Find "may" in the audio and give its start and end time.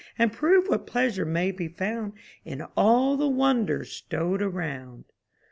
1.25-1.51